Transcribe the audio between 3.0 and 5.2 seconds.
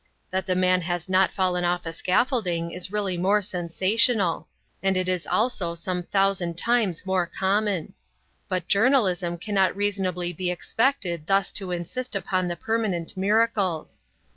more sensational; and it